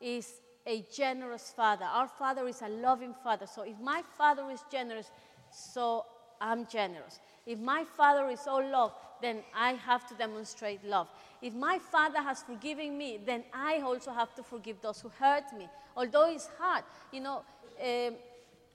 [0.00, 1.84] is a generous Father.
[1.84, 3.46] Our Father is a loving Father.
[3.46, 5.10] So if my Father is generous,
[5.50, 6.06] so
[6.40, 7.20] I'm generous.
[7.46, 11.08] If my Father is all love, then I have to demonstrate love.
[11.42, 15.44] If my Father has forgiven me, then I also have to forgive those who hurt
[15.56, 15.68] me.
[15.96, 17.42] Although it's hard, you know,
[17.82, 18.14] um,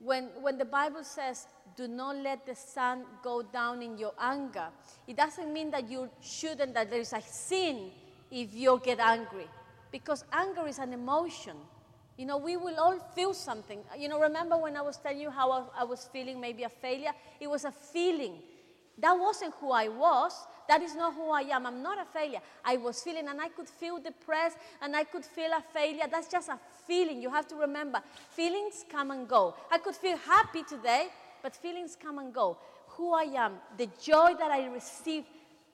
[0.05, 4.67] when, when the Bible says, do not let the sun go down in your anger,
[5.07, 7.89] it doesn't mean that you shouldn't, that there is a sin
[8.31, 9.47] if you get angry.
[9.91, 11.55] Because anger is an emotion.
[12.17, 13.79] You know, we will all feel something.
[13.97, 16.69] You know, remember when I was telling you how I, I was feeling maybe a
[16.69, 17.11] failure?
[17.39, 18.35] It was a feeling.
[18.99, 20.33] That wasn't who I was.
[20.67, 21.65] That is not who I am.
[21.65, 22.39] I'm not a failure.
[22.63, 26.05] I was feeling, and I could feel depressed, and I could feel a failure.
[26.09, 27.21] That's just a feeling.
[27.21, 28.01] You have to remember
[28.31, 29.55] feelings come and go.
[29.71, 31.07] I could feel happy today,
[31.43, 32.57] but feelings come and go.
[32.97, 35.25] Who I am, the joy that I receive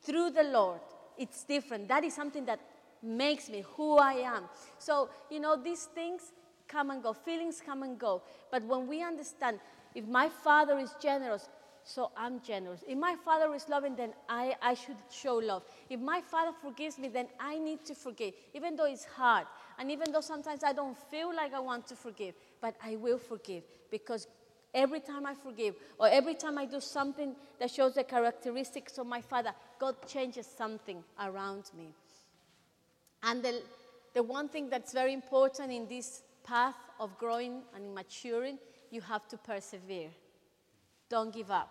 [0.01, 0.79] through the Lord,
[1.17, 1.87] it's different.
[1.87, 2.59] That is something that
[3.03, 4.43] makes me who I am.
[4.77, 6.33] So, you know, these things
[6.67, 8.21] come and go, feelings come and go.
[8.49, 9.59] But when we understand,
[9.93, 11.47] if my Father is generous,
[11.83, 12.83] so I'm generous.
[12.87, 15.63] If my father is loving, then I, I should show love.
[15.89, 19.45] If my father forgives me, then I need to forgive, even though it's hard.
[19.79, 23.17] And even though sometimes I don't feel like I want to forgive, but I will
[23.17, 24.27] forgive because
[24.73, 29.07] every time I forgive or every time I do something that shows the characteristics of
[29.07, 31.93] my father, God changes something around me.
[33.23, 33.61] And the,
[34.13, 38.57] the one thing that's very important in this path of growing and maturing,
[38.89, 40.09] you have to persevere.
[41.11, 41.69] Don't give up.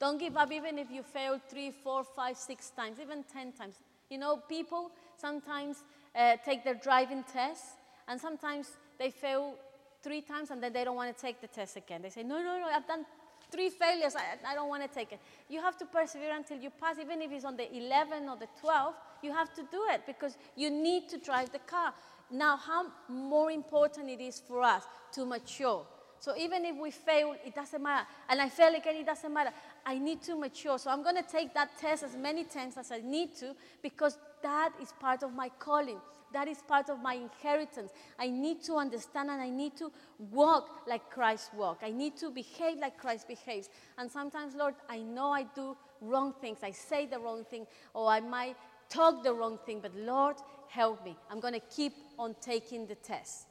[0.00, 3.74] Don't give up even if you fail three, four, five, six times, even 10 times.
[4.08, 5.84] You know, people sometimes
[6.16, 7.64] uh, take their driving test,
[8.08, 9.56] and sometimes they fail
[10.02, 12.00] three times and then they don't want to take the test again.
[12.00, 13.04] They say, No, no, no, I've done
[13.50, 14.16] three failures.
[14.16, 15.20] I, I don't want to take it.
[15.50, 18.48] You have to persevere until you pass, even if it's on the 11 or the
[18.60, 21.92] 12, you have to do it because you need to drive the car.
[22.30, 25.86] Now, how more important it is for us to mature
[26.24, 28.06] so even if we fail, it doesn't matter.
[28.30, 29.50] And I fail again, it doesn't matter.
[29.84, 30.78] I need to mature.
[30.78, 34.16] So I'm going to take that test as many times as I need to because
[34.42, 35.98] that is part of my calling.
[36.32, 37.92] That is part of my inheritance.
[38.18, 39.92] I need to understand and I need to
[40.32, 41.84] walk like Christ walked.
[41.84, 43.68] I need to behave like Christ behaves.
[43.98, 46.60] And sometimes, Lord, I know I do wrong things.
[46.62, 48.56] I say the wrong thing or I might
[48.88, 50.36] talk the wrong thing, but Lord,
[50.68, 51.18] help me.
[51.30, 53.48] I'm going to keep on taking the test.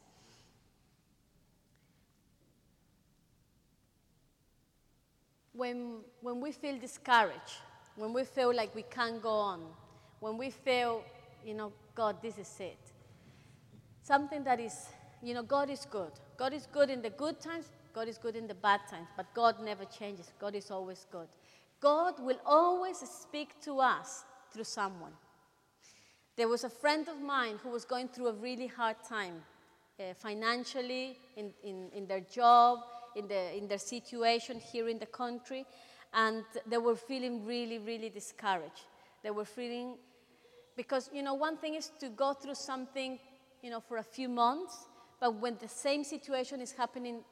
[5.53, 7.61] When, when we feel discouraged,
[7.95, 9.61] when we feel like we can't go on,
[10.19, 11.03] when we feel,
[11.45, 12.79] you know, God, this is it.
[14.01, 14.87] Something that is,
[15.21, 16.11] you know, God is good.
[16.37, 19.31] God is good in the good times, God is good in the bad times, but
[19.33, 20.31] God never changes.
[20.39, 21.27] God is always good.
[21.79, 25.11] God will always speak to us through someone.
[26.35, 29.43] There was a friend of mine who was going through a really hard time
[29.99, 32.79] uh, financially, in, in, in their job,
[33.15, 35.65] in, the, in their situation here in the country,
[36.13, 38.85] and they were feeling really, really discouraged.
[39.23, 39.95] They were feeling,
[40.75, 43.19] because, you know, one thing is to go through something,
[43.61, 44.87] you know, for a few months,
[45.19, 47.23] but when the same situation is happening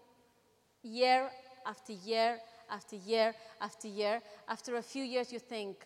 [0.84, 1.30] year
[1.66, 2.40] after year
[2.72, 5.86] after year after year, after a few years you think,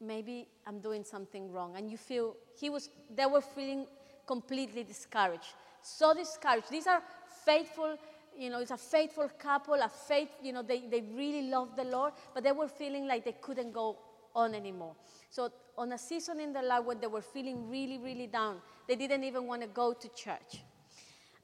[0.00, 1.76] maybe I'm doing something wrong.
[1.76, 3.86] And you feel, he was, they were feeling
[4.26, 5.54] completely discouraged.
[5.82, 6.70] So discouraged.
[6.70, 7.02] These are
[7.44, 7.96] faithful
[8.38, 11.84] you know, it's a faithful couple, a faith, you know, they, they really love the
[11.84, 13.98] Lord, but they were feeling like they couldn't go
[14.34, 14.94] on anymore.
[15.30, 18.56] So on a season in their life when they were feeling really, really down,
[18.88, 20.62] they didn't even want to go to church.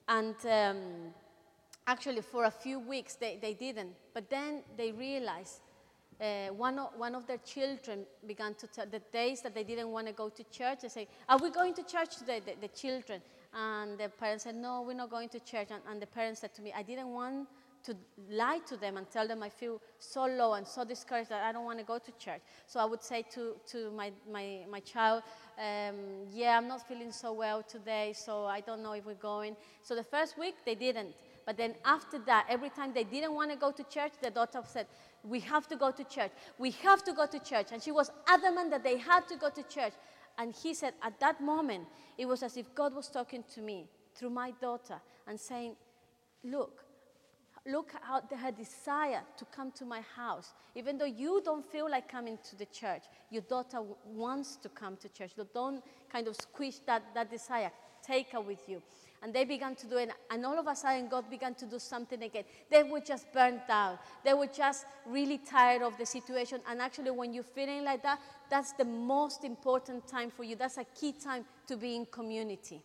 [0.08, 0.78] And um,
[1.86, 3.92] actually, for a few weeks, they, they didn't.
[4.14, 5.60] But then they realized
[6.20, 9.88] uh, one, of, one of their children began to tell the days that they didn't
[9.88, 12.40] want to go to church, they say, Are we going to church today?
[12.44, 13.20] The, the children.
[13.52, 15.68] And the parents said, No, we're not going to church.
[15.70, 17.48] And, and the parents said to me, I didn't want
[17.84, 17.96] to
[18.30, 21.52] lie to them and tell them I feel so low and so discouraged that I
[21.52, 22.40] don't want to go to church.
[22.66, 25.22] So I would say to, to my, my, my child,
[25.58, 29.56] um, Yeah, I'm not feeling so well today, so I don't know if we're going.
[29.82, 31.14] So the first week, they didn't.
[31.46, 34.60] But then after that, every time they didn't want to go to church, the daughter
[34.66, 34.86] said,
[35.22, 36.30] We have to go to church.
[36.58, 37.68] We have to go to church.
[37.72, 39.94] And she was adamant that they had to go to church.
[40.38, 41.86] And he said, At that moment,
[42.16, 45.74] it was as if God was talking to me through my daughter and saying,
[46.44, 46.84] Look,
[47.66, 50.54] look at her desire to come to my house.
[50.74, 54.96] Even though you don't feel like coming to the church, your daughter wants to come
[54.98, 55.32] to church.
[55.36, 57.72] So don't kind of squish that, that desire.
[58.02, 58.80] Take her with you.
[59.22, 61.78] And they began to do it, and all of a sudden, God began to do
[61.78, 62.44] something again.
[62.70, 63.98] They were just burnt out.
[64.24, 66.60] They were just really tired of the situation.
[66.68, 70.56] And actually, when you're feeling like that, that's the most important time for you.
[70.56, 72.80] That's a key time to be in community.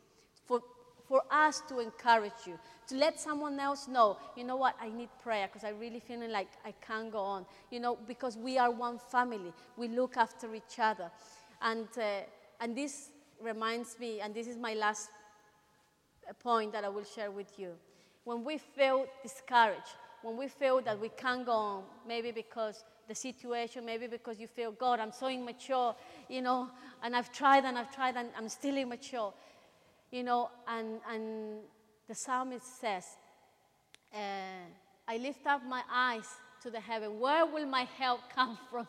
[0.46, 0.62] For
[1.08, 2.58] for us to encourage you,
[2.88, 6.32] to let someone else know, you know what, I need prayer because I'm really feeling
[6.32, 7.46] like I can't go on.
[7.72, 11.12] You know, because we are one family, we look after each other.
[11.62, 12.22] And, uh,
[12.60, 13.10] and this
[13.42, 15.10] reminds me, and this is my last
[16.34, 17.72] point that I will share with you.
[18.24, 23.16] When we feel discouraged, when we feel that we can't go on, maybe because the
[23.16, 25.96] situation, maybe because you feel, God, I'm so immature,
[26.30, 26.70] you know,
[27.02, 29.34] and I've tried and I've tried and I'm still immature
[30.14, 31.62] you know, and, and
[32.08, 33.04] the psalmist says,
[34.14, 34.18] uh,
[35.08, 36.28] I lift up my eyes
[36.62, 37.20] to the heaven.
[37.20, 38.88] Where will my help come from?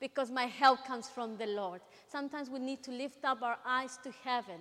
[0.00, 1.80] because my help comes from the Lord.
[2.08, 4.60] Sometimes we need to lift up our eyes to heaven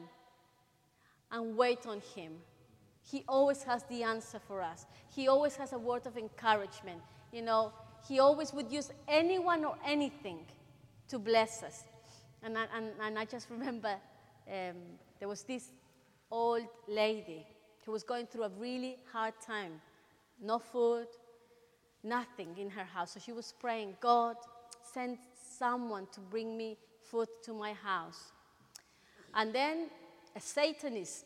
[1.32, 2.34] and wait on Him.
[3.02, 4.86] He always has the answer for us.
[5.16, 7.02] He always has a word of encouragement.
[7.32, 7.72] You know,
[8.08, 10.40] He always would use anyone or anything
[11.10, 11.84] to bless us.
[12.44, 13.96] And I, and, and I just remember
[14.48, 14.76] um,
[15.20, 15.72] there was this
[16.30, 17.46] old lady
[17.86, 19.82] who was going through a really hard time.
[20.42, 21.08] No food,
[22.04, 23.12] nothing in her house.
[23.12, 24.36] So she was praying, God,
[24.94, 25.18] send
[25.58, 28.32] someone to bring me food to my house.
[29.34, 29.90] And then
[30.38, 31.26] a Satanist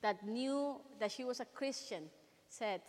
[0.00, 2.04] that knew that she was a Christian
[2.48, 2.80] said,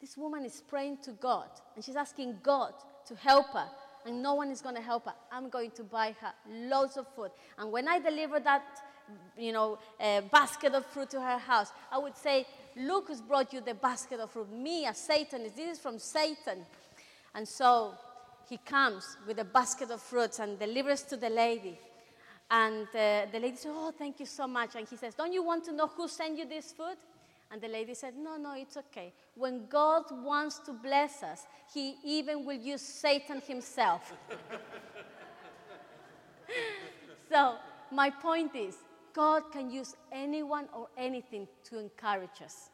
[0.00, 2.72] This woman is praying to God and she's asking God
[3.06, 3.68] to help her,
[4.06, 5.14] and no one is going to help her.
[5.30, 7.30] I'm going to buy her loads of food.
[7.58, 8.64] And when I deliver that
[9.38, 9.78] you know,
[10.30, 11.72] basket of fruit to her house.
[11.90, 12.46] I would say,
[12.76, 14.52] Look who's brought you the basket of fruit.
[14.52, 15.56] Me, a Satanist.
[15.56, 16.58] This is from Satan.
[17.34, 17.94] And so
[18.48, 21.78] he comes with a basket of fruits and delivers to the lady.
[22.50, 24.74] And uh, the lady said, Oh, thank you so much.
[24.74, 26.96] And he says, Don't you want to know who sent you this food?
[27.50, 29.12] And the lady said, No, no, it's okay.
[29.34, 34.12] When God wants to bless us, he even will use Satan himself.
[37.30, 37.56] so,
[37.90, 38.76] my point is
[39.12, 42.70] God can use anyone or anything to encourage us.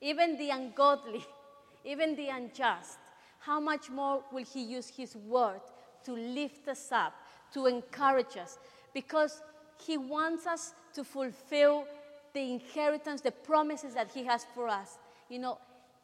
[0.00, 1.24] Even the ungodly,
[1.84, 2.98] even the unjust.
[3.38, 5.60] How much more will He use His word
[6.04, 7.14] to lift us up,
[7.52, 8.58] to encourage us?
[8.94, 9.42] Because
[9.84, 11.84] He wants us to fulfill
[12.32, 14.98] the inheritance, the promises that He has for us.
[15.28, 15.58] You know,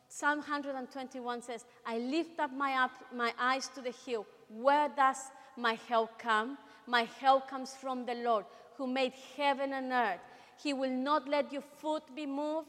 [0.09, 4.27] Psalm 121 says, I lift up my, up, my eyes to the hill.
[4.49, 5.19] Where does
[5.57, 6.59] my help come?
[6.87, 8.45] My help comes from the Lord
[8.77, 10.21] who made heaven and earth.
[10.63, 12.69] He will not let your foot be moved.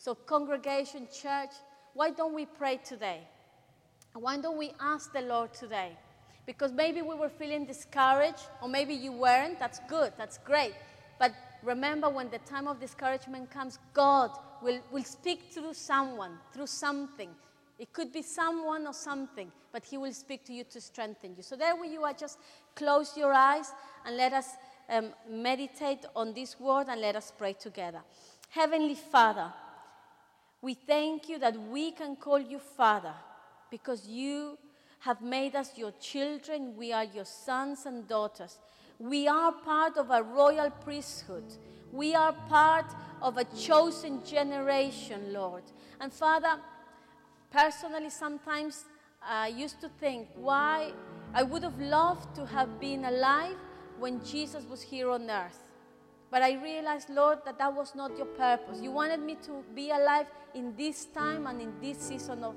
[0.00, 1.50] So, congregation, church,
[1.92, 3.20] why don't we pray today?
[4.14, 5.92] Why don't we ask the Lord today?
[6.46, 9.58] Because maybe we were feeling discouraged, or maybe you weren't.
[9.58, 10.72] That's good, that's great.
[11.18, 11.32] But
[11.62, 14.30] remember, when the time of discouragement comes, God
[14.62, 17.28] will, will speak through someone, through something.
[17.78, 21.42] It could be someone or something, but He will speak to you to strengthen you.
[21.42, 22.38] So, there where you are, just
[22.74, 23.70] close your eyes
[24.06, 24.48] and let us
[24.88, 28.00] um, meditate on this word and let us pray together.
[28.48, 29.52] Heavenly Father,
[30.62, 33.14] we thank you that we can call you Father
[33.70, 34.58] because you
[35.00, 36.76] have made us your children.
[36.76, 38.58] We are your sons and daughters.
[38.98, 41.44] We are part of a royal priesthood.
[41.90, 42.92] We are part
[43.22, 45.62] of a chosen generation, Lord.
[46.00, 46.60] And Father,
[47.50, 48.84] personally, sometimes
[49.22, 50.92] I used to think why
[51.32, 53.56] I would have loved to have been alive
[53.98, 55.69] when Jesus was here on earth.
[56.30, 58.80] But I realized, Lord, that that was not your purpose.
[58.80, 62.54] You wanted me to be alive in this time and in this season of,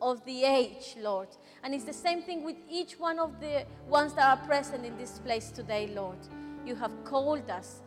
[0.00, 1.28] of the age, Lord.
[1.64, 4.96] And it's the same thing with each one of the ones that are present in
[4.96, 6.18] this place today, Lord.
[6.64, 7.80] You have called us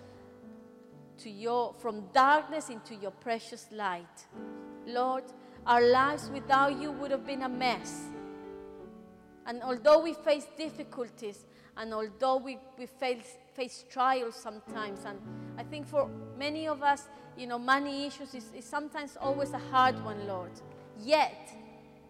[1.20, 4.28] to your from darkness into your precious light.
[4.86, 5.24] Lord,
[5.66, 8.04] our lives without you would have been a mess.
[9.46, 11.46] And although we face difficulties,
[11.78, 15.20] and although we, we face, face trials sometimes, and
[15.58, 19.60] I think for many of us, you know, money issues is, is sometimes always a
[19.72, 20.52] hard one, Lord.
[21.00, 21.50] Yet,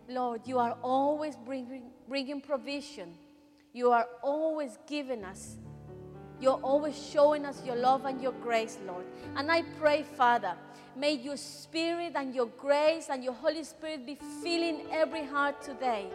[0.08, 3.16] Lord, you are always bringing, bringing provision.
[3.74, 5.58] You are always giving us
[6.40, 9.06] you're always showing us your love and your grace, Lord.
[9.36, 10.54] And I pray, Father,
[10.96, 16.08] may your spirit and your grace and your Holy Spirit be filling every heart today.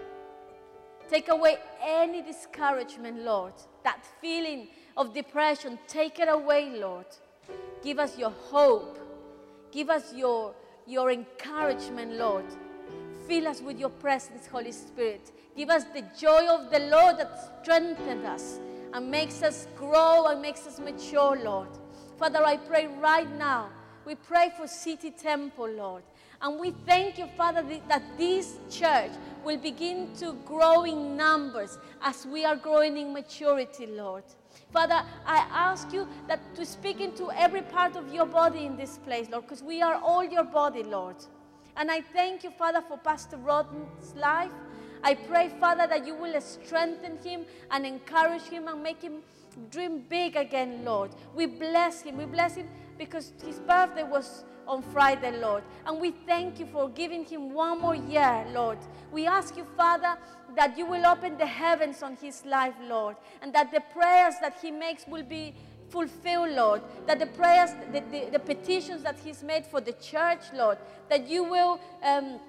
[1.11, 3.55] Take away any discouragement, Lord.
[3.83, 7.07] That feeling of depression, take it away, Lord.
[7.83, 8.99] Give us your hope.
[9.71, 10.55] Give us your,
[10.87, 12.45] your encouragement, Lord.
[13.27, 15.33] Fill us with your presence, Holy Spirit.
[15.57, 18.61] Give us the joy of the Lord that strengthens us
[18.93, 21.69] and makes us grow and makes us mature, Lord.
[22.19, 23.69] Father, I pray right now.
[24.05, 26.03] We pray for City Temple, Lord.
[26.41, 29.13] And we thank you, Father, that this church
[29.45, 34.25] will begin to grow in numbers as we are growing in maturity, Lord.
[34.73, 38.99] Father, I ask you that to speak into every part of your body in this
[38.99, 41.17] place, Lord, because we are all your body, Lord.
[41.77, 44.53] And I thank you, Father, for Pastor Rodden's life.
[45.03, 49.23] I pray, Father, that you will strengthen him and encourage him and make him
[49.71, 51.11] dream big again, Lord.
[51.35, 52.17] We bless him.
[52.17, 52.69] We bless him
[52.99, 55.65] because his birthday was on Friday, Lord.
[55.87, 58.79] And we thank you for giving him one more year, Lord.
[59.11, 60.17] We ask you, Father,
[60.57, 64.59] that you will open the heavens on his life, Lord, and that the prayers that
[64.61, 65.55] he makes will be
[65.89, 66.83] fulfilled, Lord.
[67.07, 70.79] That the prayers, the, the, the petitions that he's made for the church, Lord,
[71.09, 72.41] that you will um,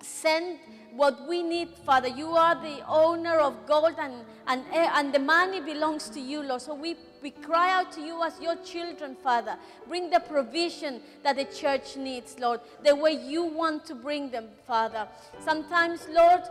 [0.00, 0.58] send
[0.92, 2.08] what we need, Father.
[2.08, 4.14] You are the owner of gold and,
[4.46, 6.62] and, and the money belongs to you, Lord.
[6.62, 9.56] So we, we cry out to you as your children, Father.
[9.88, 14.46] Bring the provision that the church needs, Lord, the way you want to bring them,
[14.66, 15.06] Father.
[15.40, 16.42] Sometimes, Lord,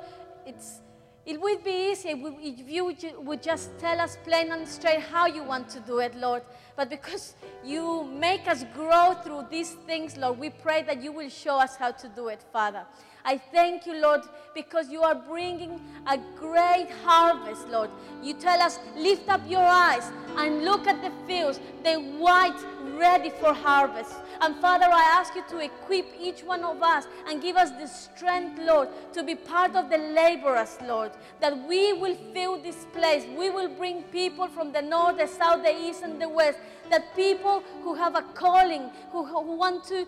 [0.45, 0.79] it's
[1.25, 5.43] it would be easy if you would just tell us plain and straight how you
[5.43, 6.43] want to do it, Lord.
[6.75, 11.29] But because you make us grow through these things, Lord, we pray that you will
[11.29, 12.85] show us how to do it, Father.
[13.25, 14.21] I thank you, Lord,
[14.53, 17.89] because you are bringing a great harvest, Lord.
[18.21, 22.57] You tell us, lift up your eyes and look at the fields, the white,
[22.97, 24.13] ready for harvest.
[24.41, 27.87] And Father, I ask you to equip each one of us and give us the
[27.87, 31.11] strength, Lord, to be part of the laborers, Lord,
[31.41, 33.25] that we will fill this place.
[33.37, 36.59] We will bring people from the north, the south, the east, and the west.
[36.91, 40.05] That people who have a calling, who, who want to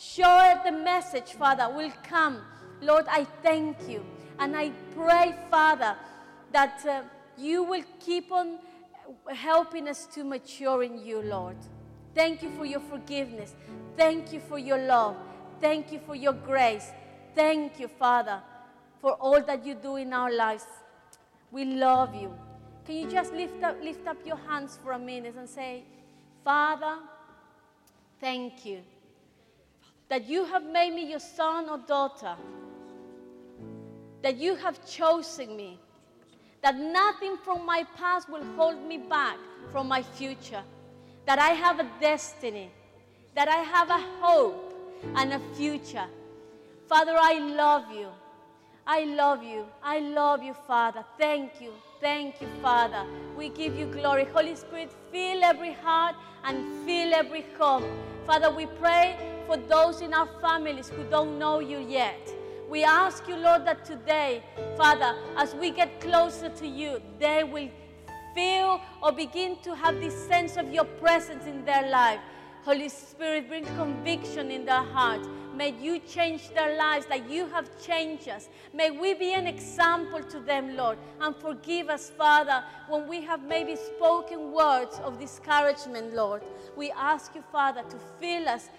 [0.00, 2.40] share the message, Father, will come.
[2.80, 4.04] Lord, I thank you.
[4.38, 5.96] And I pray, Father,
[6.52, 7.02] that uh,
[7.38, 8.58] you will keep on
[9.28, 11.56] helping us to mature in you, Lord.
[12.14, 13.54] Thank you for your forgiveness.
[13.96, 15.16] Thank you for your love.
[15.60, 16.90] Thank you for your grace.
[17.34, 18.40] Thank you, Father,
[19.00, 20.64] for all that you do in our lives.
[21.50, 22.32] We love you.
[22.86, 25.84] Can you just lift up, lift up your hands for a minute and say,
[26.44, 26.98] Father,
[28.20, 28.82] thank you
[30.08, 32.36] that you have made me your son or daughter,
[34.22, 35.78] that you have chosen me,
[36.62, 39.36] that nothing from my past will hold me back
[39.70, 40.62] from my future,
[41.26, 42.70] that I have a destiny,
[43.34, 44.74] that I have a hope
[45.16, 46.06] and a future.
[46.86, 48.08] Father, I love you.
[48.86, 49.64] I love you.
[49.82, 51.04] I love you, Father.
[51.18, 51.72] Thank you.
[52.04, 53.06] Thank you, Father.
[53.34, 54.26] We give you glory.
[54.26, 57.82] Holy Spirit, fill every heart and fill every home.
[58.26, 62.30] Father, we pray for those in our families who don't know you yet.
[62.68, 64.42] We ask you, Lord, that today,
[64.76, 67.70] Father, as we get closer to you, they will
[68.34, 72.20] feel or begin to have this sense of your presence in their life.
[72.64, 75.20] Holy Spirit, bring conviction in their heart.
[75.54, 78.48] May you change their lives like you have changed us.
[78.72, 80.96] May we be an example to them, Lord.
[81.20, 86.42] And forgive us, Father, when we have maybe spoken words of discouragement, Lord.
[86.74, 88.70] We ask you, Father, to fill us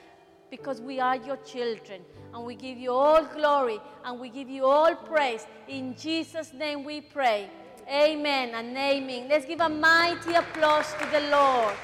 [0.49, 2.01] because we are your children.
[2.33, 5.45] And we give you all glory and we give you all praise.
[5.67, 7.51] In Jesus' name we pray.
[7.87, 9.29] Amen and amen.
[9.29, 11.75] Let's give a mighty applause to the Lord.